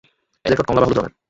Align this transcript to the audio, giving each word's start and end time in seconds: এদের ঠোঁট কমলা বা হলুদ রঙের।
এদের 0.45 0.57
ঠোঁট 0.57 0.67
কমলা 0.67 0.81
বা 0.81 0.87
হলুদ 0.87 0.97
রঙের। 0.97 1.13